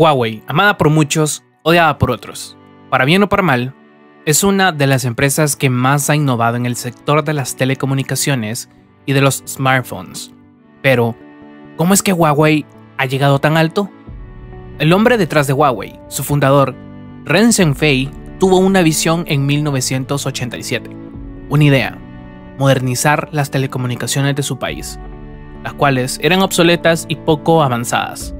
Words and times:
Huawei, 0.00 0.42
amada 0.46 0.78
por 0.78 0.88
muchos, 0.88 1.44
odiada 1.62 1.98
por 1.98 2.10
otros. 2.10 2.56
Para 2.88 3.04
bien 3.04 3.22
o 3.22 3.28
para 3.28 3.42
mal, 3.42 3.74
es 4.24 4.42
una 4.42 4.72
de 4.72 4.86
las 4.86 5.04
empresas 5.04 5.56
que 5.56 5.68
más 5.68 6.08
ha 6.08 6.16
innovado 6.16 6.56
en 6.56 6.64
el 6.64 6.74
sector 6.76 7.22
de 7.22 7.34
las 7.34 7.54
telecomunicaciones 7.54 8.70
y 9.04 9.12
de 9.12 9.20
los 9.20 9.44
smartphones. 9.46 10.32
Pero, 10.80 11.14
¿cómo 11.76 11.92
es 11.92 12.02
que 12.02 12.14
Huawei 12.14 12.64
ha 12.96 13.04
llegado 13.04 13.40
tan 13.40 13.58
alto? 13.58 13.90
El 14.78 14.94
hombre 14.94 15.18
detrás 15.18 15.46
de 15.46 15.52
Huawei, 15.52 16.00
su 16.08 16.24
fundador, 16.24 16.74
Ren 17.26 17.52
Zhengfei, 17.52 18.08
tuvo 18.38 18.56
una 18.56 18.80
visión 18.80 19.24
en 19.26 19.44
1987. 19.44 20.88
Una 21.50 21.64
idea, 21.64 21.98
modernizar 22.58 23.28
las 23.32 23.50
telecomunicaciones 23.50 24.34
de 24.34 24.44
su 24.44 24.58
país, 24.58 24.98
las 25.62 25.74
cuales 25.74 26.18
eran 26.22 26.40
obsoletas 26.40 27.04
y 27.06 27.16
poco 27.16 27.62
avanzadas. 27.62 28.34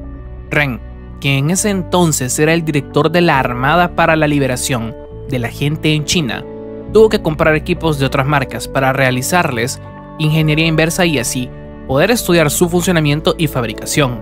Ren 0.48 0.88
quien 1.20 1.44
en 1.44 1.50
ese 1.50 1.70
entonces 1.70 2.38
era 2.38 2.54
el 2.54 2.64
director 2.64 3.10
de 3.10 3.20
la 3.20 3.38
Armada 3.38 3.94
para 3.94 4.16
la 4.16 4.26
Liberación 4.26 4.96
de 5.28 5.38
la 5.38 5.48
gente 5.48 5.92
en 5.94 6.04
China, 6.04 6.44
tuvo 6.92 7.08
que 7.08 7.22
comprar 7.22 7.54
equipos 7.54 7.98
de 7.98 8.06
otras 8.06 8.26
marcas 8.26 8.66
para 8.66 8.92
realizarles 8.92 9.80
ingeniería 10.18 10.66
inversa 10.66 11.06
y 11.06 11.18
así 11.18 11.48
poder 11.86 12.10
estudiar 12.10 12.50
su 12.50 12.68
funcionamiento 12.68 13.34
y 13.38 13.46
fabricación, 13.46 14.20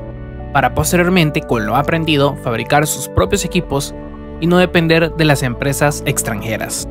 para 0.53 0.75
posteriormente, 0.75 1.43
con 1.43 1.67
lo 1.67 1.77
aprendido, 1.77 2.37
fabricar 2.43 2.87
sus 2.87 3.09
propios 3.09 3.45
equipos 3.45 3.95
y 4.41 4.47
no 4.47 4.59
depender 4.59 5.15
de 5.15 5.25
las 5.25 5.43
empresas 5.43 6.03
extranjeras. 6.07 6.89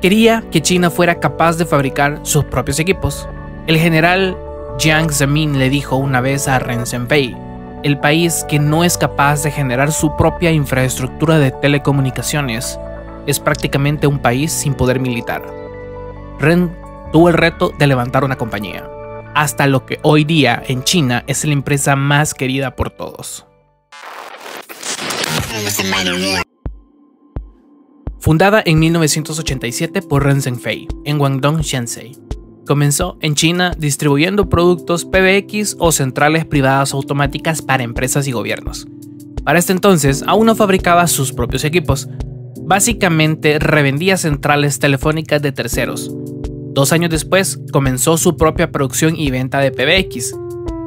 Quería 0.00 0.44
que 0.50 0.60
China 0.60 0.90
fuera 0.90 1.18
capaz 1.18 1.56
de 1.56 1.64
fabricar 1.64 2.20
sus 2.22 2.44
propios 2.44 2.78
equipos. 2.78 3.28
El 3.66 3.78
general 3.78 4.36
Jiang 4.78 5.10
Zemin 5.10 5.58
le 5.58 5.70
dijo 5.70 5.96
una 5.96 6.20
vez 6.20 6.46
a 6.46 6.58
Ren 6.58 6.86
Zhengfei, 6.86 7.36
el 7.82 7.98
país 7.98 8.44
que 8.48 8.58
no 8.58 8.84
es 8.84 8.98
capaz 8.98 9.42
de 9.42 9.50
generar 9.50 9.92
su 9.92 10.16
propia 10.16 10.50
infraestructura 10.50 11.38
de 11.38 11.52
telecomunicaciones 11.52 12.78
es 13.26 13.38
prácticamente 13.38 14.06
un 14.06 14.18
país 14.18 14.52
sin 14.52 14.74
poder 14.74 15.00
militar. 15.00 15.44
Ren 16.40 16.76
tuvo 17.12 17.28
el 17.28 17.34
reto 17.34 17.72
de 17.78 17.86
levantar 17.86 18.24
una 18.24 18.36
compañía, 18.36 18.88
hasta 19.34 19.66
lo 19.66 19.86
que 19.86 19.98
hoy 20.02 20.24
día 20.24 20.62
en 20.66 20.82
China 20.82 21.24
es 21.26 21.44
la 21.44 21.52
empresa 21.52 21.94
más 21.94 22.34
querida 22.34 22.74
por 22.74 22.90
todos. 22.90 23.46
Fundada 28.20 28.62
en 28.64 28.78
1987 28.78 30.02
por 30.02 30.24
Ren 30.24 30.42
Zhengfei 30.42 30.88
en 31.04 31.18
Guangdong, 31.18 31.60
Shenzhen, 31.60 32.27
Comenzó 32.68 33.16
en 33.22 33.34
China 33.34 33.72
distribuyendo 33.78 34.50
productos 34.50 35.06
PBX 35.06 35.76
o 35.78 35.90
centrales 35.90 36.44
privadas 36.44 36.92
automáticas 36.92 37.62
para 37.62 37.82
empresas 37.82 38.28
y 38.28 38.32
gobiernos. 38.32 38.86
Para 39.42 39.58
este 39.58 39.72
entonces 39.72 40.22
aún 40.26 40.44
no 40.44 40.54
fabricaba 40.54 41.06
sus 41.06 41.32
propios 41.32 41.64
equipos. 41.64 42.10
Básicamente 42.60 43.58
revendía 43.58 44.18
centrales 44.18 44.80
telefónicas 44.80 45.40
de 45.40 45.52
terceros. 45.52 46.14
Dos 46.74 46.92
años 46.92 47.08
después 47.08 47.58
comenzó 47.72 48.18
su 48.18 48.36
propia 48.36 48.70
producción 48.70 49.16
y 49.16 49.30
venta 49.30 49.60
de 49.60 49.70
PBX. 49.70 50.34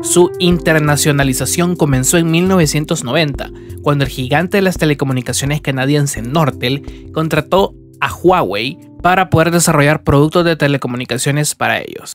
Su 0.03 0.29
internacionalización 0.37 1.75
comenzó 1.75 2.19
en 2.19 2.29
1990, 2.29 3.51
cuando 3.81 4.03
el 4.03 4.09
gigante 4.11 4.57
de 4.57 4.61
las 4.61 4.77
telecomunicaciones 4.77 5.61
canadiense 5.61 6.21
Nortel 6.21 7.09
contrató 7.11 7.73
a 8.01 8.13
Huawei 8.13 8.77
para 9.01 9.29
poder 9.29 9.51
desarrollar 9.51 10.03
productos 10.03 10.43
de 10.43 10.55
telecomunicaciones 10.57 11.55
para 11.55 11.79
ellos. 11.79 12.13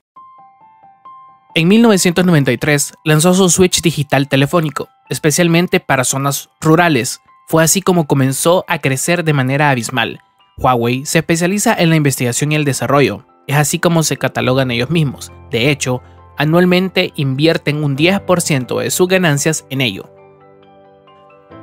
En 1.55 1.69
1993 1.69 2.93
lanzó 3.05 3.33
su 3.33 3.49
Switch 3.49 3.81
digital 3.81 4.29
telefónico, 4.29 4.89
especialmente 5.09 5.81
para 5.81 6.05
zonas 6.05 6.51
rurales. 6.61 7.21
Fue 7.49 7.65
así 7.65 7.81
como 7.81 8.07
comenzó 8.07 8.67
a 8.69 8.81
crecer 8.81 9.25
de 9.25 9.33
manera 9.33 9.71
abismal. 9.71 10.21
Huawei 10.59 11.07
se 11.07 11.21
especializa 11.21 11.75
en 11.75 11.89
la 11.89 11.97
investigación 11.97 12.53
y 12.53 12.57
el 12.57 12.65
desarrollo, 12.65 13.25
es 13.47 13.57
así 13.57 13.79
como 13.79 14.03
se 14.03 14.17
catalogan 14.17 14.71
ellos 14.71 14.91
mismos. 14.91 15.33
De 15.51 15.71
hecho, 15.71 16.03
anualmente 16.37 17.13
invierten 17.17 17.83
un 17.83 17.97
10% 17.97 18.81
de 18.81 18.91
sus 18.91 19.09
ganancias 19.09 19.65
en 19.71 19.81
ello. 19.81 20.11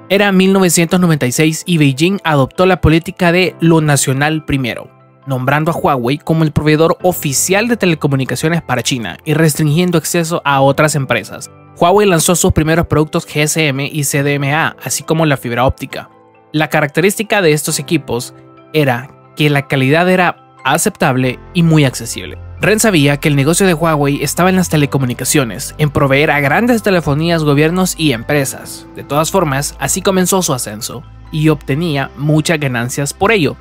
Era 0.09 0.31
1996 0.31 1.63
y 1.65 1.77
Beijing 1.77 2.19
adoptó 2.23 2.65
la 2.65 2.81
política 2.81 3.31
de 3.31 3.55
lo 3.61 3.79
nacional 3.79 4.43
primero, 4.43 4.91
nombrando 5.25 5.71
a 5.71 5.75
Huawei 5.75 6.17
como 6.17 6.43
el 6.43 6.51
proveedor 6.51 6.97
oficial 7.03 7.69
de 7.69 7.77
telecomunicaciones 7.77 8.61
para 8.61 8.83
China 8.83 9.17
y 9.23 9.33
restringiendo 9.33 9.97
acceso 9.97 10.41
a 10.43 10.61
otras 10.61 10.95
empresas. 10.95 11.49
Huawei 11.79 12.05
lanzó 12.05 12.35
sus 12.35 12.51
primeros 12.51 12.87
productos 12.87 13.25
GSM 13.25 13.79
y 13.79 14.03
CDMA, 14.03 14.75
así 14.83 15.03
como 15.03 15.25
la 15.25 15.37
fibra 15.37 15.65
óptica. 15.65 16.09
La 16.51 16.69
característica 16.69 17.41
de 17.41 17.53
estos 17.53 17.79
equipos 17.79 18.35
era 18.73 19.09
que 19.37 19.49
la 19.49 19.67
calidad 19.67 20.09
era 20.09 20.37
aceptable 20.65 21.39
y 21.53 21.63
muy 21.63 21.85
accesible. 21.85 22.37
Ren 22.63 22.79
sabía 22.79 23.17
que 23.17 23.27
el 23.27 23.35
negocio 23.35 23.67
de 23.67 23.73
Huawei 23.73 24.23
estaba 24.23 24.49
en 24.49 24.55
las 24.55 24.69
telecomunicaciones, 24.69 25.75
en 25.79 25.89
proveer 25.89 26.31
a 26.31 26.39
grandes 26.39 26.81
telefonías, 26.81 27.43
gobiernos 27.43 27.93
y 27.97 28.13
empresas. 28.13 28.87
De 28.95 29.03
todas 29.03 29.31
formas, 29.31 29.75
así 29.79 30.01
comenzó 30.01 30.41
su 30.41 30.53
ascenso 30.53 31.03
y 31.29 31.49
obtenía 31.49 32.09
muchas 32.15 32.61
ganancias 32.61 33.13
por 33.13 33.33
ello, 33.33 33.57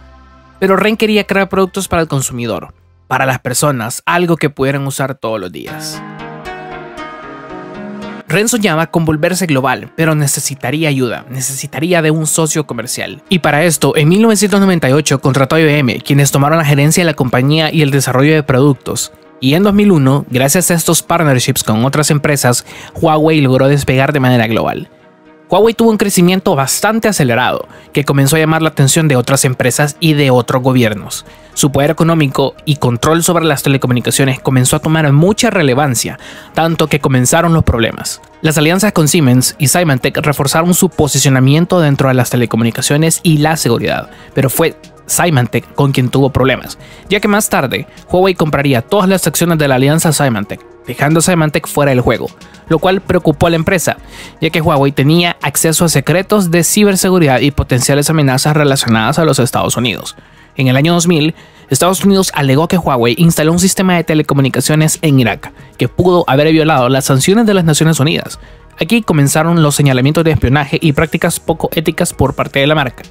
pero 0.60 0.76
Ren 0.76 0.96
quería 0.96 1.24
crear 1.24 1.48
productos 1.48 1.88
para 1.88 2.02
el 2.02 2.06
consumidor, 2.06 2.74
para 3.08 3.26
las 3.26 3.40
personas, 3.40 4.04
algo 4.06 4.36
que 4.36 4.50
pudieran 4.50 4.86
usar 4.86 5.16
todos 5.16 5.40
los 5.40 5.50
días. 5.50 6.00
Ren 8.32 8.48
soñaba 8.48 8.86
con 8.86 9.04
volverse 9.04 9.44
global, 9.44 9.90
pero 9.94 10.14
necesitaría 10.14 10.88
ayuda, 10.88 11.26
necesitaría 11.28 12.00
de 12.00 12.10
un 12.10 12.26
socio 12.26 12.66
comercial. 12.66 13.22
Y 13.28 13.40
para 13.40 13.64
esto, 13.64 13.94
en 13.94 14.08
1998 14.08 15.20
contrató 15.20 15.56
a 15.56 15.60
IBM, 15.60 16.00
quienes 16.00 16.30
tomaron 16.30 16.56
la 16.56 16.64
gerencia 16.64 17.02
de 17.02 17.10
la 17.10 17.14
compañía 17.14 17.70
y 17.70 17.82
el 17.82 17.90
desarrollo 17.90 18.32
de 18.32 18.42
productos. 18.42 19.12
Y 19.38 19.52
en 19.52 19.64
2001, 19.64 20.24
gracias 20.30 20.70
a 20.70 20.74
estos 20.74 21.02
partnerships 21.02 21.62
con 21.62 21.84
otras 21.84 22.10
empresas, 22.10 22.64
Huawei 22.94 23.42
logró 23.42 23.68
despegar 23.68 24.14
de 24.14 24.20
manera 24.20 24.46
global. 24.46 24.88
Huawei 25.50 25.74
tuvo 25.74 25.90
un 25.90 25.98
crecimiento 25.98 26.54
bastante 26.54 27.08
acelerado, 27.08 27.68
que 27.92 28.04
comenzó 28.06 28.36
a 28.36 28.38
llamar 28.38 28.62
la 28.62 28.70
atención 28.70 29.08
de 29.08 29.16
otras 29.16 29.44
empresas 29.44 29.98
y 30.00 30.14
de 30.14 30.30
otros 30.30 30.62
gobiernos. 30.62 31.26
Su 31.54 31.70
poder 31.70 31.90
económico 31.90 32.54
y 32.64 32.76
control 32.76 33.22
sobre 33.22 33.44
las 33.44 33.62
telecomunicaciones 33.62 34.40
comenzó 34.40 34.76
a 34.76 34.78
tomar 34.80 35.10
mucha 35.12 35.50
relevancia, 35.50 36.18
tanto 36.54 36.86
que 36.86 37.00
comenzaron 37.00 37.52
los 37.52 37.64
problemas. 37.64 38.20
Las 38.40 38.58
alianzas 38.58 38.92
con 38.92 39.08
Siemens 39.08 39.54
y 39.58 39.68
Symantec 39.68 40.16
reforzaron 40.18 40.74
su 40.74 40.88
posicionamiento 40.88 41.80
dentro 41.80 42.08
de 42.08 42.14
las 42.14 42.30
telecomunicaciones 42.30 43.20
y 43.22 43.38
la 43.38 43.56
seguridad, 43.56 44.10
pero 44.34 44.48
fue 44.48 44.76
Symantec 45.06 45.74
con 45.74 45.92
quien 45.92 46.08
tuvo 46.08 46.30
problemas, 46.30 46.78
ya 47.08 47.20
que 47.20 47.28
más 47.28 47.48
tarde 47.48 47.86
Huawei 48.10 48.34
compraría 48.34 48.80
todas 48.82 49.08
las 49.08 49.26
acciones 49.26 49.58
de 49.58 49.68
la 49.68 49.74
alianza 49.74 50.12
Symantec, 50.12 50.60
dejando 50.86 51.18
a 51.18 51.22
Symantec 51.22 51.66
fuera 51.68 51.90
del 51.90 52.00
juego 52.00 52.28
lo 52.72 52.78
cual 52.78 53.02
preocupó 53.02 53.48
a 53.48 53.50
la 53.50 53.56
empresa, 53.56 53.98
ya 54.40 54.48
que 54.48 54.62
Huawei 54.62 54.92
tenía 54.92 55.36
acceso 55.42 55.84
a 55.84 55.90
secretos 55.90 56.50
de 56.50 56.64
ciberseguridad 56.64 57.40
y 57.40 57.50
potenciales 57.50 58.08
amenazas 58.08 58.56
relacionadas 58.56 59.18
a 59.18 59.26
los 59.26 59.38
Estados 59.38 59.76
Unidos. 59.76 60.16
En 60.56 60.68
el 60.68 60.76
año 60.76 60.92
2000, 60.92 61.34
Estados 61.70 62.04
Unidos 62.04 62.30
alegó 62.34 62.68
que 62.68 62.76
Huawei 62.76 63.14
instaló 63.16 63.52
un 63.52 63.58
sistema 63.58 63.96
de 63.96 64.04
telecomunicaciones 64.04 64.98
en 65.00 65.18
Irak, 65.18 65.52
que 65.78 65.88
pudo 65.88 66.24
haber 66.26 66.52
violado 66.52 66.88
las 66.88 67.06
sanciones 67.06 67.46
de 67.46 67.54
las 67.54 67.64
Naciones 67.64 67.98
Unidas. 67.98 68.38
Aquí 68.78 69.02
comenzaron 69.02 69.62
los 69.62 69.74
señalamientos 69.74 70.24
de 70.24 70.32
espionaje 70.32 70.78
y 70.80 70.92
prácticas 70.92 71.40
poco 71.40 71.70
éticas 71.72 72.12
por 72.12 72.34
parte 72.34 72.60
de 72.60 72.66
la 72.66 72.74
marca. 72.74 73.04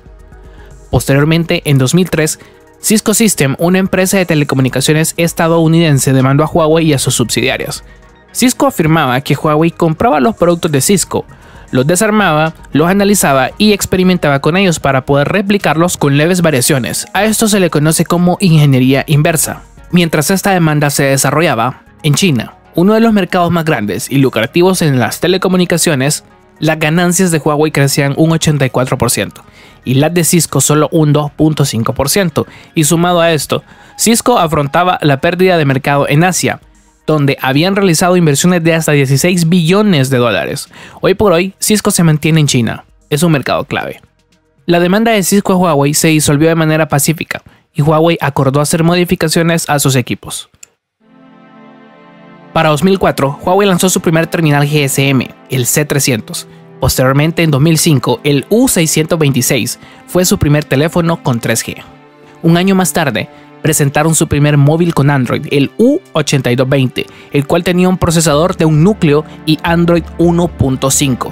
Posteriormente, 0.91 1.61
en 1.65 1.77
2003, 1.77 2.39
Cisco 2.81 3.13
System, 3.13 3.55
una 3.59 3.79
empresa 3.79 4.17
de 4.17 4.25
telecomunicaciones 4.25 5.13
estadounidense, 5.17 6.13
demandó 6.13 6.43
a 6.43 6.47
Huawei 6.47 6.87
y 6.87 6.93
a 6.93 6.99
sus 6.99 7.15
subsidiarias. 7.15 7.83
Cisco 8.31 8.67
afirmaba 8.67 9.21
que 9.21 9.35
Huawei 9.35 9.71
compraba 9.71 10.19
los 10.19 10.35
productos 10.35 10.71
de 10.71 10.81
Cisco, 10.81 11.25
los 11.71 11.87
desarmaba, 11.87 12.53
los 12.73 12.89
analizaba 12.89 13.49
y 13.57 13.73
experimentaba 13.73 14.39
con 14.39 14.57
ellos 14.57 14.79
para 14.79 15.05
poder 15.05 15.29
replicarlos 15.29 15.97
con 15.97 16.17
leves 16.17 16.41
variaciones. 16.41 17.07
A 17.13 17.23
esto 17.23 17.47
se 17.47 17.59
le 17.59 17.69
conoce 17.69 18.05
como 18.05 18.37
ingeniería 18.39 19.03
inversa. 19.07 19.63
Mientras 19.91 20.31
esta 20.31 20.51
demanda 20.51 20.89
se 20.89 21.03
desarrollaba, 21.03 21.83
en 22.03 22.13
China, 22.13 22.53
uno 22.75 22.93
de 22.93 23.01
los 23.01 23.13
mercados 23.13 23.51
más 23.51 23.65
grandes 23.65 24.09
y 24.09 24.17
lucrativos 24.17 24.81
en 24.81 24.99
las 24.99 25.19
telecomunicaciones, 25.19 26.23
las 26.59 26.79
ganancias 26.79 27.31
de 27.31 27.39
Huawei 27.39 27.71
crecían 27.71 28.13
un 28.17 28.29
84% 28.31 29.41
y 29.83 29.95
las 29.95 30.13
de 30.13 30.23
Cisco 30.23 30.61
solo 30.61 30.89
un 30.91 31.13
2.5%. 31.13 32.45
Y 32.75 32.83
sumado 32.83 33.19
a 33.21 33.31
esto, 33.31 33.63
Cisco 33.97 34.37
afrontaba 34.37 34.99
la 35.01 35.21
pérdida 35.21 35.57
de 35.57 35.65
mercado 35.65 36.07
en 36.07 36.23
Asia, 36.23 36.59
donde 37.11 37.37
habían 37.41 37.75
realizado 37.75 38.17
inversiones 38.17 38.63
de 38.63 38.73
hasta 38.73 38.91
16 38.91 39.49
billones 39.49 40.09
de 40.09 40.17
dólares. 40.17 40.67
Hoy 41.01 41.13
por 41.13 41.33
hoy, 41.33 41.53
Cisco 41.59 41.91
se 41.91 42.03
mantiene 42.03 42.39
en 42.39 42.47
China. 42.47 42.85
Es 43.09 43.23
un 43.23 43.31
mercado 43.31 43.65
clave. 43.65 44.01
La 44.65 44.79
demanda 44.79 45.11
de 45.11 45.23
Cisco 45.23 45.53
a 45.53 45.57
Huawei 45.57 45.93
se 45.93 46.09
disolvió 46.09 46.47
de 46.49 46.55
manera 46.55 46.87
pacífica 46.87 47.43
y 47.73 47.81
Huawei 47.81 48.17
acordó 48.21 48.61
hacer 48.61 48.83
modificaciones 48.83 49.69
a 49.69 49.79
sus 49.79 49.95
equipos. 49.95 50.49
Para 52.53 52.69
2004, 52.69 53.39
Huawei 53.43 53.67
lanzó 53.67 53.89
su 53.89 54.01
primer 54.01 54.27
terminal 54.27 54.67
GSM, 54.67 55.27
el 55.49 55.65
C300. 55.65 56.47
Posteriormente, 56.81 57.43
en 57.43 57.51
2005, 57.51 58.21
el 58.23 58.47
U626 58.49 59.77
fue 60.07 60.25
su 60.25 60.37
primer 60.37 60.65
teléfono 60.65 61.23
con 61.23 61.39
3G. 61.39 61.83
Un 62.41 62.57
año 62.57 62.75
más 62.75 62.91
tarde, 62.91 63.29
presentaron 63.61 64.15
su 64.15 64.27
primer 64.27 64.57
móvil 64.57 64.93
con 64.93 65.09
Android, 65.09 65.45
el 65.51 65.71
U8220, 65.77 67.05
el 67.31 67.47
cual 67.47 67.63
tenía 67.63 67.89
un 67.89 67.97
procesador 67.97 68.57
de 68.57 68.65
un 68.65 68.83
núcleo 68.83 69.23
y 69.45 69.57
Android 69.63 70.03
1.5. 70.17 71.31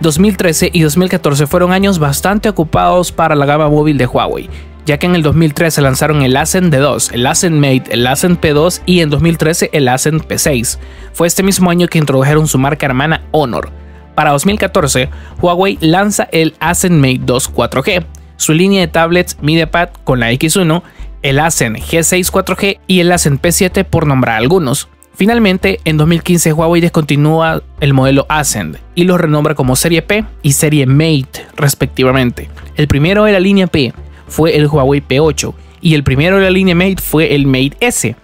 2013 0.00 0.70
y 0.72 0.82
2014 0.82 1.46
fueron 1.46 1.72
años 1.72 1.98
bastante 1.98 2.48
ocupados 2.48 3.12
para 3.12 3.36
la 3.36 3.46
gama 3.46 3.68
móvil 3.68 3.96
de 3.98 4.06
Huawei, 4.06 4.50
ya 4.84 4.98
que 4.98 5.06
en 5.06 5.14
el 5.14 5.22
2013 5.22 5.80
lanzaron 5.80 6.22
el 6.22 6.36
Ascend 6.36 6.74
D2, 6.74 7.12
el 7.12 7.26
Ascend 7.26 7.56
Mate, 7.56 7.94
el 7.94 8.06
Ascend 8.06 8.40
P2 8.40 8.82
y 8.84 9.00
en 9.00 9.10
2013 9.10 9.70
el 9.72 9.86
Ascend 9.88 10.22
P6. 10.22 10.78
Fue 11.12 11.28
este 11.28 11.44
mismo 11.44 11.70
año 11.70 11.86
que 11.86 11.98
introdujeron 11.98 12.48
su 12.48 12.58
marca 12.58 12.86
hermana 12.86 13.22
Honor. 13.30 13.70
Para 14.16 14.32
2014, 14.32 15.08
Huawei 15.40 15.78
lanza 15.80 16.28
el 16.32 16.54
Ascend 16.58 16.98
Mate 16.98 17.20
2 17.24 17.54
4G, 17.54 18.04
su 18.42 18.52
línea 18.52 18.80
de 18.80 18.88
tablets 18.88 19.38
MediaPad 19.40 19.90
con 20.04 20.20
la 20.20 20.32
X1, 20.32 20.82
el 21.22 21.38
Ascend 21.38 21.76
G6 21.78 22.30
4G 22.30 22.80
y 22.86 23.00
el 23.00 23.12
Ascend 23.12 23.40
P7 23.40 23.84
por 23.84 24.06
nombrar 24.06 24.36
algunos. 24.36 24.88
Finalmente, 25.14 25.78
en 25.84 25.96
2015 25.96 26.52
Huawei 26.52 26.80
descontinúa 26.80 27.62
el 27.80 27.94
modelo 27.94 28.26
Ascend 28.28 28.78
y 28.94 29.04
los 29.04 29.20
renombra 29.20 29.54
como 29.54 29.76
Serie 29.76 30.02
P 30.02 30.24
y 30.42 30.52
Serie 30.52 30.86
Mate 30.86 31.46
respectivamente. 31.54 32.48
El 32.76 32.88
primero 32.88 33.24
de 33.24 33.32
la 33.32 33.40
línea 33.40 33.66
P 33.66 33.92
fue 34.26 34.56
el 34.56 34.66
Huawei 34.66 35.00
P8 35.06 35.54
y 35.80 35.94
el 35.94 36.02
primero 36.02 36.36
de 36.36 36.42
la 36.42 36.50
línea 36.50 36.74
Mate 36.74 37.02
fue 37.02 37.34
el 37.34 37.46
Mate 37.46 37.76
S. 37.80 38.16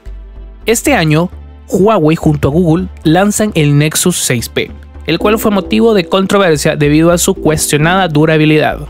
Este 0.66 0.94
año, 0.94 1.30
Huawei 1.68 2.16
junto 2.16 2.48
a 2.48 2.50
Google 2.50 2.88
lanzan 3.04 3.52
el 3.54 3.78
Nexus 3.78 4.28
6P, 4.28 4.70
el 5.06 5.18
cual 5.18 5.38
fue 5.38 5.50
motivo 5.50 5.94
de 5.94 6.06
controversia 6.06 6.74
debido 6.74 7.12
a 7.12 7.18
su 7.18 7.34
cuestionada 7.34 8.08
durabilidad. 8.08 8.80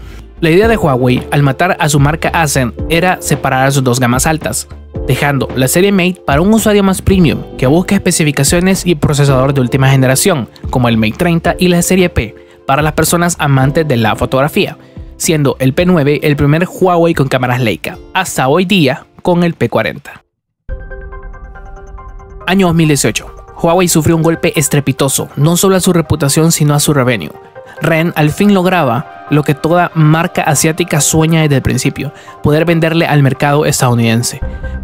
La 0.41 0.51
idea 0.51 0.69
de 0.69 0.77
Huawei 0.77 1.27
al 1.33 1.43
matar 1.43 1.77
a 1.81 1.89
su 1.89 1.99
marca 1.99 2.29
Ascend 2.29 2.73
era 2.89 3.21
separar 3.21 3.73
sus 3.73 3.83
dos 3.83 3.99
gamas 3.99 4.25
altas, 4.25 4.69
dejando 5.09 5.49
la 5.57 5.67
serie 5.67 5.91
Mate 5.91 6.23
para 6.25 6.41
un 6.41 6.55
usuario 6.55 6.85
más 6.85 7.03
premium 7.03 7.43
que 7.57 7.67
busca 7.67 7.97
especificaciones 7.97 8.87
y 8.87 8.95
procesador 8.95 9.53
de 9.53 9.61
última 9.61 9.91
generación, 9.91 10.49
como 10.71 10.89
el 10.89 10.97
Mate 10.97 11.17
30 11.19 11.57
y 11.59 11.67
la 11.67 11.83
serie 11.83 12.09
P, 12.09 12.37
para 12.67 12.83
las 12.83 12.93
personas 12.93 13.35
amantes 13.41 13.89
de 13.89 13.97
la 13.97 14.15
fotografía, 14.15 14.79
siendo 15.17 15.57
el 15.59 15.75
P9 15.75 16.21
el 16.23 16.37
primer 16.37 16.69
Huawei 16.69 17.15
con 17.15 17.27
cámaras 17.27 17.61
Leica, 17.61 17.99
hasta 18.15 18.47
hoy 18.47 18.65
día 18.65 19.07
con 19.23 19.43
el 19.43 19.59
P40. 19.59 20.23
Año 22.47 22.69
2018. 22.69 23.35
Huawei 23.61 23.89
sufrió 23.89 24.15
un 24.15 24.23
golpe 24.23 24.53
estrepitoso, 24.55 25.31
no 25.35 25.57
solo 25.57 25.75
a 25.75 25.81
su 25.81 25.93
reputación 25.93 26.53
sino 26.53 26.75
a 26.75 26.81
su 26.81 26.95
revenue. 26.95 27.33
Ren 27.83 28.13
al 28.15 28.31
fin 28.31 28.55
lograba 28.55 29.18
lo 29.31 29.43
que 29.43 29.55
toda 29.55 29.91
marca 29.95 30.43
asiática 30.43 31.01
sueña 31.01 31.43
desde 31.43 31.57
el 31.57 31.63
principio, 31.63 32.13
poder 32.43 32.65
venderle 32.65 33.07
al 33.07 33.23
mercado 33.23 33.67
estadounidense. 33.67 34.41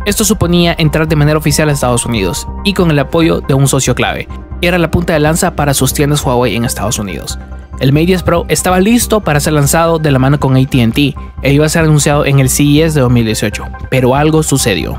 Esto 0.07 0.25
suponía 0.25 0.75
entrar 0.79 1.09
de 1.09 1.17
manera 1.17 1.39
oficial 1.39 1.69
a 1.69 1.73
Estados 1.73 2.07
Unidos 2.07 2.47
y 2.65 2.75
con 2.75 2.91
el 2.91 2.99
apoyo 2.99 3.41
de 3.41 3.55
un 3.55 3.67
socio 3.67 3.95
clave. 3.95 4.29
Era 4.61 4.79
la 4.79 4.91
punta 4.91 5.13
de 5.13 5.21
lanza 5.21 5.57
para 5.57 5.75
sus 5.75 5.95
tiendas 5.95 6.25
Huawei 6.25 6.57
en 6.57 6.65
Estados 6.65 6.99
Unidos. 6.99 7.39
El 7.81 7.93
Mate 7.93 8.07
10 8.07 8.23
Pro 8.23 8.45
estaba 8.49 8.81
listo 8.81 9.21
para 9.21 9.41
ser 9.41 9.53
lanzado 9.53 9.99
de 9.99 10.13
la 10.13 10.19
mano 10.19 10.39
con 10.39 10.57
ATT 10.57 10.99
e 11.43 11.53
iba 11.53 11.67
a 11.67 11.69
ser 11.69 11.85
anunciado 11.85 12.25
en 12.25 12.39
el 12.39 12.49
CES 12.49 12.95
de 12.95 13.01
2018, 13.01 13.65
pero 13.91 14.15
algo 14.15 14.43
sucedió. 14.43 14.99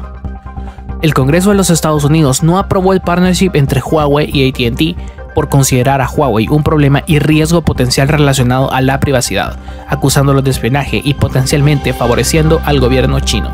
El 1.01 1.13
Congreso 1.13 1.51
de 1.51 1.55
los 1.55 1.69
Estados 1.69 2.03
Unidos 2.03 2.41
no 2.41 2.57
aprobó 2.57 2.91
el 2.93 3.01
partnership 3.01 3.51
entre 3.53 3.81
Huawei 3.81 4.29
y 4.33 4.49
ATT 4.49 4.97
por 5.35 5.49
considerar 5.49 6.01
a 6.01 6.09
Huawei 6.09 6.47
un 6.49 6.63
problema 6.63 7.03
y 7.05 7.19
riesgo 7.19 7.61
potencial 7.61 8.07
relacionado 8.07 8.71
a 8.73 8.81
la 8.81 8.99
privacidad, 8.99 9.59
acusándolo 9.87 10.41
de 10.41 10.49
espionaje 10.49 10.99
y 11.03 11.13
potencialmente 11.13 11.93
favoreciendo 11.93 12.59
al 12.65 12.79
gobierno 12.79 13.19
chino. 13.19 13.51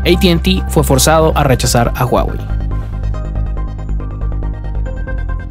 ATT 0.00 0.68
fue 0.68 0.84
forzado 0.84 1.32
a 1.34 1.44
rechazar 1.44 1.92
a 1.96 2.04
Huawei. 2.04 2.38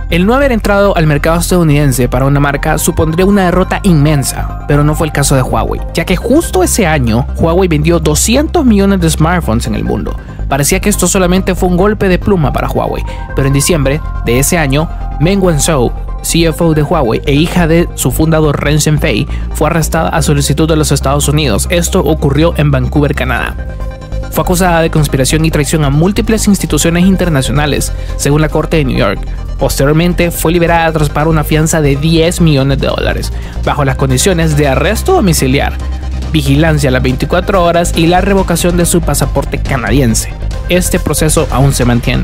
El 0.09 0.25
no 0.25 0.33
haber 0.33 0.51
entrado 0.51 0.97
al 0.97 1.05
mercado 1.05 1.39
estadounidense 1.39 2.09
para 2.09 2.25
una 2.25 2.39
marca 2.39 2.79
supondría 2.79 3.27
una 3.27 3.45
derrota 3.45 3.79
inmensa, 3.83 4.65
pero 4.67 4.83
no 4.83 4.95
fue 4.95 5.05
el 5.05 5.13
caso 5.13 5.35
de 5.35 5.43
Huawei, 5.43 5.79
ya 5.93 6.03
que 6.03 6.15
justo 6.15 6.63
ese 6.63 6.87
año 6.87 7.27
Huawei 7.37 7.67
vendió 7.67 7.99
200 7.99 8.65
millones 8.65 9.01
de 9.01 9.09
smartphones 9.11 9.67
en 9.67 9.75
el 9.75 9.83
mundo. 9.83 10.15
Parecía 10.47 10.79
que 10.79 10.89
esto 10.89 11.07
solamente 11.07 11.53
fue 11.53 11.69
un 11.69 11.77
golpe 11.77 12.09
de 12.09 12.17
pluma 12.17 12.51
para 12.51 12.67
Huawei, 12.67 13.03
pero 13.35 13.47
en 13.47 13.53
diciembre 13.53 14.01
de 14.25 14.39
ese 14.39 14.57
año, 14.57 14.89
Meng 15.19 15.41
Wanzhou, 15.41 15.91
CFO 16.21 16.73
de 16.73 16.81
Huawei 16.81 17.21
e 17.25 17.33
hija 17.33 17.67
de 17.67 17.89
su 17.95 18.11
fundador 18.11 18.63
Ren 18.63 18.79
Zhengfei, 18.79 19.27
fue 19.53 19.67
arrestada 19.67 20.09
a 20.09 20.21
solicitud 20.21 20.67
de 20.67 20.77
los 20.77 20.91
Estados 20.91 21.27
Unidos. 21.27 21.67
Esto 21.69 21.99
ocurrió 21.99 22.53
en 22.57 22.71
Vancouver, 22.71 23.13
Canadá. 23.13 23.55
Fue 24.31 24.43
acusada 24.43 24.81
de 24.81 24.91
conspiración 24.91 25.43
y 25.43 25.51
traición 25.51 25.83
a 25.83 25.89
múltiples 25.89 26.47
instituciones 26.47 27.05
internacionales, 27.05 27.91
según 28.15 28.41
la 28.41 28.49
Corte 28.49 28.77
de 28.77 28.85
New 28.85 28.97
York. 28.97 29.19
Posteriormente 29.57 30.31
fue 30.31 30.53
liberada 30.53 30.91
tras 30.93 31.09
pagar 31.09 31.27
una 31.27 31.43
fianza 31.43 31.81
de 31.81 31.97
10 31.97 32.39
millones 32.39 32.79
de 32.79 32.87
dólares, 32.87 33.33
bajo 33.65 33.83
las 33.83 33.97
condiciones 33.97 34.55
de 34.55 34.69
arresto 34.69 35.13
domiciliar, 35.13 35.73
vigilancia 36.31 36.89
a 36.89 36.93
las 36.93 37.03
24 37.03 37.61
horas 37.61 37.91
y 37.97 38.07
la 38.07 38.21
revocación 38.21 38.77
de 38.77 38.85
su 38.85 39.01
pasaporte 39.01 39.57
canadiense. 39.57 40.31
Este 40.69 40.99
proceso 40.99 41.45
aún 41.51 41.73
se 41.73 41.83
mantiene. 41.83 42.23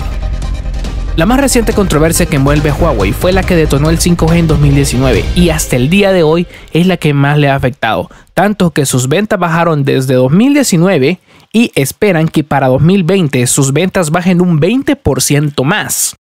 La 1.15 1.25
más 1.25 1.39
reciente 1.39 1.71
controversia 1.71 2.25
que 2.25 2.35
envuelve 2.35 2.71
a 2.71 2.73
Huawei 2.73 3.13
fue 3.13 3.31
la 3.31 3.41
que 3.41 3.55
detonó 3.55 3.89
el 3.89 3.99
5G 3.99 4.35
en 4.35 4.47
2019 4.47 5.23
y 5.33 5.49
hasta 5.49 5.77
el 5.77 5.89
día 5.89 6.11
de 6.11 6.23
hoy 6.23 6.45
es 6.73 6.87
la 6.87 6.97
que 6.97 7.13
más 7.13 7.37
le 7.37 7.47
ha 7.47 7.55
afectado, 7.55 8.09
tanto 8.33 8.71
que 8.71 8.85
sus 8.85 9.07
ventas 9.07 9.39
bajaron 9.39 9.85
desde 9.85 10.15
2019 10.15 11.19
y 11.53 11.71
esperan 11.75 12.27
que 12.27 12.43
para 12.43 12.67
2020 12.67 13.47
sus 13.47 13.71
ventas 13.71 14.11
bajen 14.11 14.41
un 14.41 14.59
20% 14.59 15.63
más. 15.63 16.17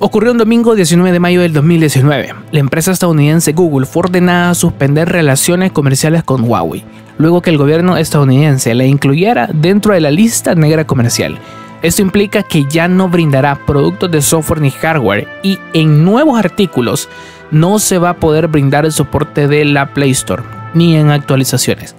Ocurrió 0.00 0.32
un 0.32 0.38
domingo 0.38 0.74
19 0.74 1.12
de 1.12 1.20
mayo 1.20 1.42
del 1.42 1.52
2019. 1.52 2.34
La 2.50 2.58
empresa 2.58 2.90
estadounidense 2.90 3.52
Google 3.52 3.86
fue 3.86 4.00
ordenada 4.06 4.50
a 4.50 4.54
suspender 4.54 5.08
relaciones 5.08 5.70
comerciales 5.70 6.24
con 6.24 6.42
Huawei, 6.42 6.82
luego 7.16 7.42
que 7.42 7.50
el 7.50 7.58
gobierno 7.58 7.96
estadounidense 7.96 8.74
la 8.74 8.86
incluyera 8.86 9.48
dentro 9.52 9.94
de 9.94 10.00
la 10.00 10.10
lista 10.10 10.56
negra 10.56 10.84
comercial 10.84 11.38
esto 11.82 12.02
implica 12.02 12.42
que 12.42 12.64
ya 12.64 12.88
no 12.88 13.08
brindará 13.08 13.54
productos 13.66 14.10
de 14.10 14.20
software 14.20 14.60
ni 14.60 14.70
hardware 14.70 15.28
y 15.42 15.58
en 15.72 16.04
nuevos 16.04 16.38
artículos 16.38 17.08
no 17.50 17.78
se 17.78 17.98
va 17.98 18.10
a 18.10 18.16
poder 18.16 18.48
brindar 18.48 18.84
el 18.84 18.92
soporte 18.92 19.48
de 19.48 19.64
la 19.64 19.94
Play 19.94 20.10
Store 20.10 20.42
ni 20.74 20.96
en 20.96 21.10
actualizaciones. 21.10 21.96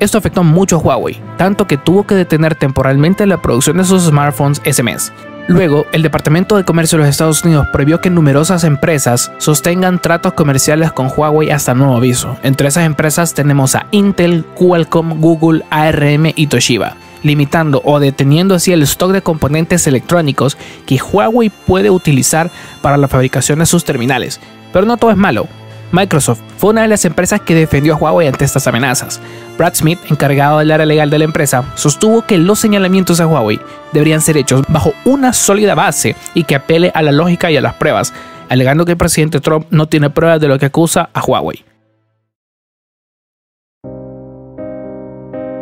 Esto 0.00 0.18
afectó 0.18 0.44
mucho 0.44 0.76
a 0.76 0.78
Huawei, 0.80 1.20
tanto 1.38 1.66
que 1.66 1.78
tuvo 1.78 2.06
que 2.06 2.14
detener 2.14 2.56
temporalmente 2.56 3.26
la 3.26 3.40
producción 3.40 3.78
de 3.78 3.84
sus 3.84 4.02
smartphones 4.02 4.60
ese 4.64 4.82
mes. 4.82 5.12
Luego, 5.48 5.86
el 5.92 6.02
Departamento 6.02 6.56
de 6.56 6.64
Comercio 6.64 6.98
de 6.98 7.04
los 7.04 7.10
Estados 7.10 7.42
Unidos 7.44 7.66
prohibió 7.72 8.00
que 8.00 8.10
numerosas 8.10 8.64
empresas 8.64 9.32
sostengan 9.38 10.00
tratos 10.00 10.34
comerciales 10.34 10.92
con 10.92 11.10
Huawei 11.16 11.50
hasta 11.50 11.74
nuevo 11.74 11.96
aviso. 11.96 12.36
Entre 12.42 12.68
esas 12.68 12.84
empresas 12.84 13.34
tenemos 13.34 13.74
a 13.74 13.86
Intel, 13.90 14.44
Qualcomm, 14.54 15.20
Google, 15.20 15.64
ARM 15.70 16.32
y 16.36 16.46
Toshiba 16.46 16.96
limitando 17.22 17.82
o 17.84 18.00
deteniendo 18.00 18.54
así 18.54 18.72
el 18.72 18.82
stock 18.82 19.12
de 19.12 19.22
componentes 19.22 19.86
electrónicos 19.86 20.56
que 20.86 21.00
Huawei 21.00 21.50
puede 21.50 21.90
utilizar 21.90 22.50
para 22.80 22.96
la 22.96 23.08
fabricación 23.08 23.58
de 23.60 23.66
sus 23.66 23.84
terminales. 23.84 24.40
Pero 24.72 24.86
no 24.86 24.96
todo 24.96 25.10
es 25.10 25.16
malo. 25.16 25.46
Microsoft 25.92 26.40
fue 26.56 26.70
una 26.70 26.82
de 26.82 26.88
las 26.88 27.04
empresas 27.04 27.42
que 27.42 27.54
defendió 27.54 27.94
a 27.94 27.96
Huawei 27.98 28.26
ante 28.26 28.46
estas 28.46 28.66
amenazas. 28.66 29.20
Brad 29.58 29.74
Smith, 29.74 29.98
encargado 30.08 30.58
del 30.58 30.70
área 30.70 30.86
legal 30.86 31.10
de 31.10 31.18
la 31.18 31.26
empresa, 31.26 31.64
sostuvo 31.74 32.22
que 32.22 32.38
los 32.38 32.58
señalamientos 32.58 33.20
a 33.20 33.26
Huawei 33.26 33.60
deberían 33.92 34.22
ser 34.22 34.38
hechos 34.38 34.62
bajo 34.68 34.94
una 35.04 35.34
sólida 35.34 35.74
base 35.74 36.16
y 36.34 36.44
que 36.44 36.54
apele 36.54 36.90
a 36.94 37.02
la 37.02 37.12
lógica 37.12 37.50
y 37.50 37.58
a 37.58 37.60
las 37.60 37.74
pruebas, 37.74 38.14
alegando 38.48 38.86
que 38.86 38.92
el 38.92 38.98
presidente 38.98 39.40
Trump 39.40 39.66
no 39.70 39.86
tiene 39.86 40.08
pruebas 40.08 40.40
de 40.40 40.48
lo 40.48 40.58
que 40.58 40.66
acusa 40.66 41.10
a 41.12 41.22
Huawei. 41.22 41.62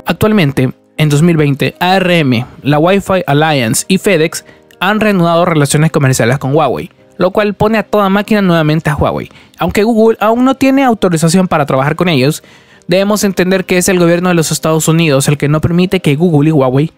Actualmente, 0.07 0.73
en 1.01 1.09
2020, 1.09 1.77
ARM, 1.81 2.45
la 2.63 2.79
Wi-Fi 2.79 3.23
Alliance 3.27 3.87
y 3.89 3.97
FedEx 3.97 4.45
han 4.81 5.01
reanudado 5.01 5.47
relaciones 5.47 5.91
comerciales 5.91 6.37
con 6.37 6.55
Huawei, 6.55 6.91
lo 7.17 7.31
cual 7.31 7.55
pone 7.55 7.79
a 7.79 7.85
toda 7.85 8.11
máquina 8.11 8.43
nuevamente 8.43 8.91
a 8.91 8.97
Huawei. 8.97 9.31
Aunque 9.59 9.83
Google 9.83 10.19
aún 10.21 10.45
no 10.45 10.57
tiene 10.57 10.85
autorización 10.85 11.49
para 11.49 11.65
trabajar 11.65 11.97
con 11.97 12.11
ellos, 12.11 12.43
debemos 12.87 13.25
entender 13.25 13.65
que 13.65 13.79
es 13.79 13.89
el 13.89 13.99
gobierno 13.99 14.29
de 14.29 14.35
los 14.35 14.53
Estados 14.53 14.89
Unidos 14.89 15.27
el 15.29 15.39
que 15.39 15.49
no 15.49 15.63
permite 15.63 16.01
que 16.01 16.17
Google 16.17 16.51
y 16.51 16.53
Huawei 16.53 16.93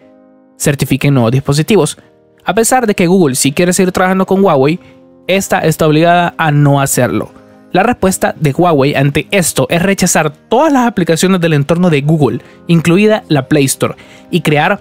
certifiquen 0.59 1.13
nuevos 1.13 1.31
dispositivos. 1.31 1.97
A 2.43 2.53
pesar 2.53 2.85
de 2.87 2.95
que 2.95 3.07
Google 3.07 3.35
si 3.35 3.53
quiere 3.53 3.71
seguir 3.71 3.93
trabajando 3.93 4.25
con 4.25 4.43
Huawei, 4.43 4.81
esta 5.27 5.59
está 5.59 5.87
obligada 5.87 6.33
a 6.37 6.51
no 6.51 6.81
hacerlo. 6.81 7.31
La 7.73 7.81
respuesta 7.81 8.35
de 8.39 8.51
Huawei 8.51 8.93
ante 8.93 9.27
esto 9.31 9.65
es 9.67 9.81
rechazar 9.81 10.31
todas 10.31 10.71
las 10.71 10.85
aplicaciones 10.85 11.41
del 11.41 11.53
entorno 11.53 11.89
de 11.89 12.01
Google, 12.01 12.39
incluida 12.67 13.23
la 13.29 13.47
Play 13.47 13.65
Store, 13.65 13.95
y 14.29 14.41
crear 14.41 14.79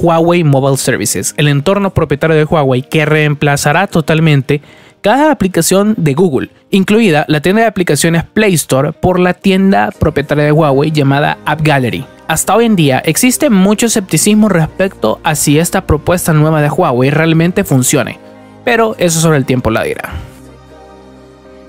Huawei 0.00 0.44
Mobile 0.44 0.76
Services, 0.76 1.34
el 1.36 1.48
entorno 1.48 1.90
propietario 1.90 2.36
de 2.36 2.44
Huawei 2.44 2.82
que 2.82 3.04
reemplazará 3.04 3.88
totalmente 3.88 4.62
cada 5.00 5.32
aplicación 5.32 5.94
de 5.96 6.14
Google, 6.14 6.50
incluida 6.70 7.24
la 7.26 7.40
tienda 7.40 7.62
de 7.62 7.68
aplicaciones 7.68 8.22
Play 8.22 8.54
Store 8.54 8.92
por 8.92 9.18
la 9.18 9.34
tienda 9.34 9.90
propietaria 9.98 10.44
de 10.44 10.52
Huawei 10.52 10.92
llamada 10.92 11.38
App 11.44 11.62
Gallery. 11.62 12.04
Hasta 12.28 12.54
hoy 12.54 12.66
en 12.66 12.76
día 12.76 13.00
existe 13.04 13.50
mucho 13.50 13.86
escepticismo 13.86 14.48
respecto 14.48 15.18
a 15.24 15.34
si 15.34 15.58
esta 15.58 15.86
propuesta 15.86 16.32
nueva 16.32 16.62
de 16.62 16.70
Huawei 16.70 17.10
realmente 17.10 17.64
funcione, 17.64 18.20
pero 18.64 18.94
eso 18.98 19.18
sobre 19.18 19.38
el 19.38 19.44
tiempo 19.44 19.72
la 19.72 19.82
dirá. 19.82 20.27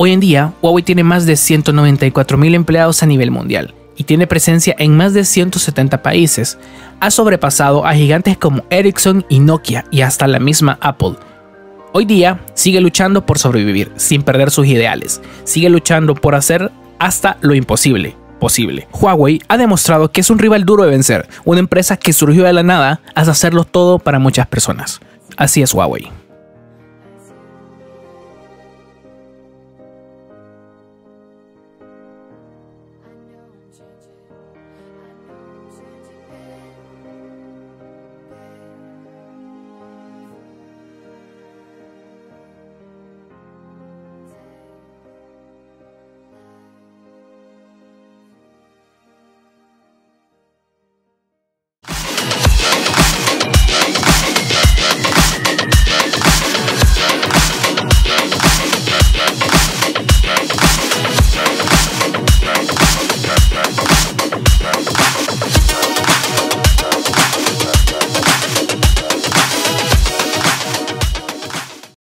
Hoy 0.02 0.14
en 0.14 0.22
día, 0.22 0.54
Huawei 0.62 0.82
tiene 0.82 1.04
más 1.04 1.26
de 1.26 1.34
194.000 1.34 2.56
empleados 2.56 3.04
a 3.04 3.06
nivel 3.06 3.32
mundial 3.32 3.76
y 3.98 4.06
tiene 4.06 4.28
presencia 4.28 4.74
en 4.80 4.96
más 4.96 5.14
de 5.14 5.26
170 5.26 6.02
países. 6.02 6.58
Ha 7.02 7.12
sobrepasado 7.12 7.86
a 7.86 7.94
gigantes 7.94 8.38
como 8.38 8.64
Ericsson 8.70 9.26
y 9.28 9.40
Nokia 9.40 9.84
y 9.92 10.00
hasta 10.00 10.26
la 10.28 10.40
misma 10.40 10.78
Apple. 10.80 11.16
Hoy 11.92 12.06
día 12.06 12.40
sigue 12.54 12.80
luchando 12.80 13.26
por 13.26 13.40
sobrevivir 13.40 13.92
sin 13.98 14.24
perder 14.24 14.52
sus 14.52 14.68
ideales. 14.68 15.20
Sigue 15.44 15.70
luchando 15.70 16.16
por 16.16 16.34
hacer 16.34 16.72
hasta 16.98 17.38
lo 17.42 17.54
imposible 17.54 18.16
posible. 18.40 18.88
Huawei 18.94 19.42
ha 19.50 19.58
demostrado 19.58 20.14
que 20.14 20.22
es 20.22 20.30
un 20.30 20.40
rival 20.40 20.64
duro 20.64 20.86
de 20.86 20.92
vencer, 20.92 21.28
una 21.44 21.60
empresa 21.60 21.98
que 21.98 22.14
surgió 22.14 22.46
de 22.46 22.54
la 22.54 22.64
nada 22.64 23.02
hasta 23.14 23.32
hacerlo 23.32 23.66
todo 23.66 24.00
para 24.00 24.18
muchas 24.18 24.48
personas. 24.48 25.02
Así 25.36 25.62
es 25.62 25.74
Huawei. 25.74 26.10